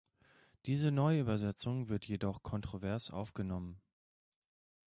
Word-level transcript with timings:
Diese 0.65 0.89
Neuübersetzung 0.89 1.87
wird 1.87 2.05
jedoch 2.05 2.41
kontrovers 2.41 3.11
aufgenommen. 3.11 3.79